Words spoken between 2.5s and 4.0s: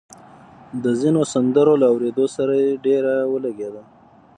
يې ډېره ولګېده